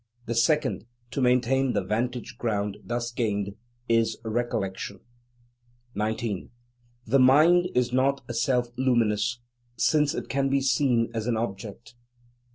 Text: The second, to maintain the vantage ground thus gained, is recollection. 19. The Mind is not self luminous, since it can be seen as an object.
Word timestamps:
The 0.25 0.33
second, 0.33 0.85
to 1.11 1.21
maintain 1.21 1.73
the 1.73 1.83
vantage 1.83 2.35
ground 2.39 2.77
thus 2.83 3.11
gained, 3.11 3.55
is 3.87 4.17
recollection. 4.23 5.01
19. 5.93 6.49
The 7.05 7.19
Mind 7.19 7.67
is 7.75 7.93
not 7.93 8.23
self 8.33 8.69
luminous, 8.79 9.41
since 9.77 10.15
it 10.15 10.27
can 10.27 10.49
be 10.49 10.59
seen 10.61 11.11
as 11.13 11.27
an 11.27 11.37
object. 11.37 11.93